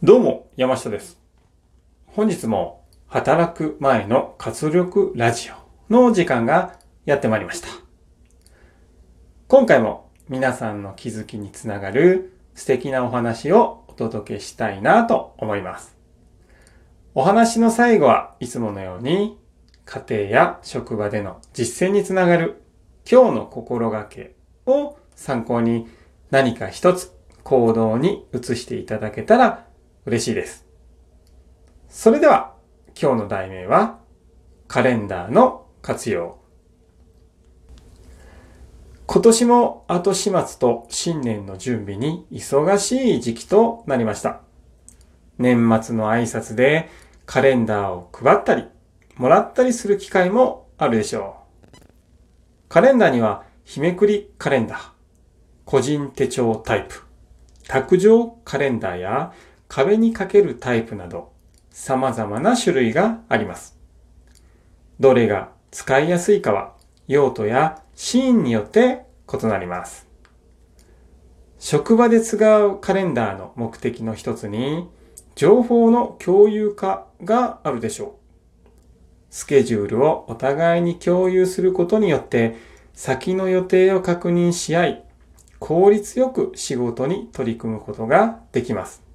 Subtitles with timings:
[0.00, 1.18] どうも、山下です。
[2.06, 7.66] 本日も働く前の活力ラジオの時間がやってまいりました。
[9.48, 15.96] 今回も皆さんの気づきにつながる素敵なお話をお届けしたいなと思います。
[17.16, 19.36] お話の最後はいつものように
[19.84, 22.62] 家庭や職場での実践につながる
[23.04, 25.88] 今日の心がけを参考に
[26.30, 27.12] 何か一つ
[27.42, 29.67] 行動に移していただけたら
[30.08, 30.66] 嬉しいです。
[31.90, 32.54] それでは
[33.00, 33.98] 今日の題名は
[34.66, 36.38] カレンダーの活用。
[39.06, 44.40] 今年も後始末と新年の準備に忙しい時期となりました。
[45.36, 46.88] 年末の挨拶で
[47.26, 48.64] カレンダーを配ったり、
[49.16, 51.36] もらったりする機会もあるでしょ
[51.74, 51.78] う。
[52.70, 54.90] カレンダーには日めくりカレンダー、
[55.66, 57.02] 個人手帳タイプ、
[57.66, 59.32] 卓上カレンダーや
[59.68, 61.32] 壁にかけるタイプなど
[61.70, 63.78] 様々な種類があります。
[64.98, 66.74] どれが使いやすいかは
[67.06, 70.08] 用途やシーンによって異なります。
[71.58, 74.88] 職場で使うカレンダーの目的の一つに
[75.34, 78.12] 情報の共有化があるでしょう。
[79.30, 82.56] スケジュールをお互いに共有することによって
[82.94, 85.04] 先の予定を確認し合い
[85.58, 89.07] 効率よく仕事に取り組むことができます。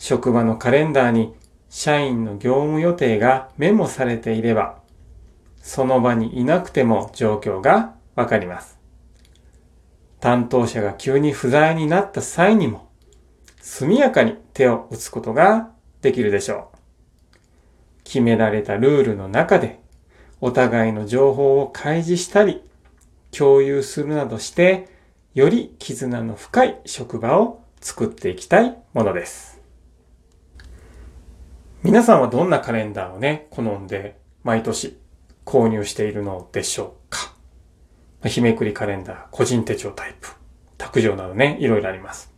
[0.00, 1.34] 職場のカレンダーに
[1.68, 4.80] 社員の業務予定がメモされていれば、
[5.60, 8.80] その場にいなくても状況がわかります。
[10.18, 12.88] 担当者が急に不在になった際にも、
[13.60, 15.70] 速やかに手を打つことが
[16.00, 16.78] できるでしょう。
[18.02, 19.80] 決められたルールの中で、
[20.40, 22.62] お互いの情報を開示したり、
[23.36, 24.88] 共有するなどして、
[25.34, 29.59] より絆の深い職場を作っていきたいものです。
[31.90, 34.96] 皆さんはどんなカレンダーをね、好んで毎年
[35.44, 37.34] 購入しているのでしょうか？
[38.28, 40.28] 日めくりカレンダー、個人手帳タイプ、
[40.78, 42.32] 卓上などね、いろいろあります。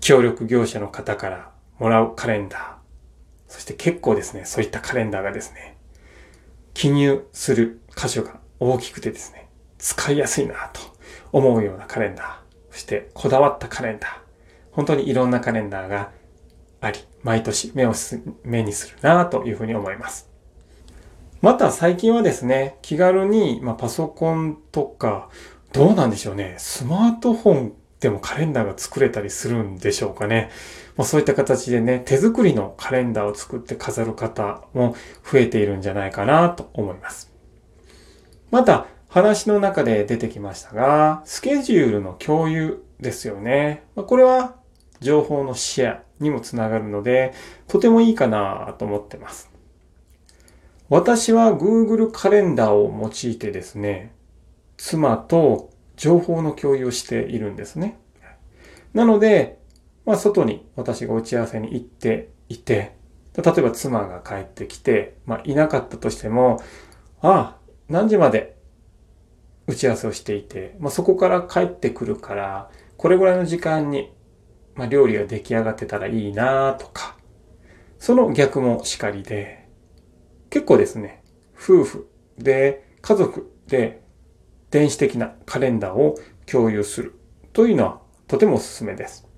[0.00, 2.72] 協力業者の方からもらうカレンダー、
[3.46, 5.76] そして結構ですね、そういったカレンダーがですね、
[6.72, 10.80] 記入する箇所が大きくてですね、使いやすいなと
[11.30, 14.10] 思うようなカレンダー、そしてこだわったカレンダー、
[14.72, 16.18] 本当にいろんなカレンダーが
[16.80, 20.28] あり、毎年目をす目にするなというふうに思います。
[21.42, 25.28] また最近はですね、気軽に、まあ、パソコンとか、
[25.72, 30.50] どうなんでしょうね、スマートフォンでもカレンダーが作れたりするんでしょうかね。
[30.96, 34.94] まあ、そういった形でね、手作りのカレンダーを作って飾る方も
[35.30, 37.32] 増えているんじゃないかなと思います。
[38.50, 43.82] また、話の中で出てきましたが、スケジュールの共有ですよね。
[43.96, 44.54] まあ、これは
[45.00, 47.32] 情報のシェアにもつながるので、
[47.66, 49.50] とてもいいかなと思ってます。
[50.88, 54.12] 私は Google カレンダーを用いてですね、
[54.76, 57.98] 妻と情報の共有をしているんですね。
[58.92, 59.58] なので、
[60.04, 62.96] まあ、外に私が打ち合わせに行っていて、
[63.36, 66.60] 例えば妻が帰ってきて、まあ、いなかったとしても、
[67.20, 67.56] ああ、
[67.88, 68.56] 何時まで
[69.66, 74.12] 打ち合わせをしていて、まあ、そこから帰ってくるから、これぐらいの時間に、
[74.80, 77.14] まあ、料理が出来上がってたらいいなとか、
[77.98, 79.68] その逆もしかりで、
[80.48, 81.22] 結構ですね、
[81.54, 84.02] 夫婦で、家族で、
[84.70, 86.14] 電子的なカレンダーを
[86.46, 87.14] 共有する
[87.52, 89.28] というのはとてもおすすめです。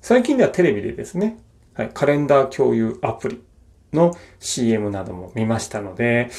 [0.00, 1.40] 最近ではテレビでですね、
[1.74, 3.42] はい、カレンダー共有アプリ
[3.92, 6.30] の CM なども見ましたので、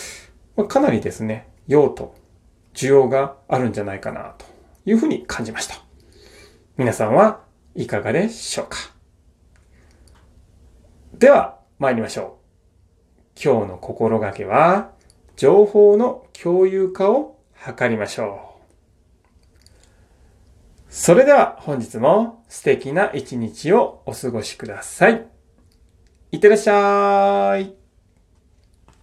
[0.56, 2.16] まあ、かなりですね、用途、
[2.74, 4.46] 需要があるんじゃないかなと
[4.86, 5.84] いうふうに感じました。
[6.78, 8.78] 皆さんはいかがでしょうか？
[11.14, 12.40] では、参りましょ
[13.38, 13.40] う。
[13.42, 14.92] 今日の心がけは、
[15.36, 18.62] 情報の共有化を図りましょう。
[20.90, 25.26] それでは本日も素敵な一日をお過ごしください。
[26.32, 27.81] いってらっしゃい。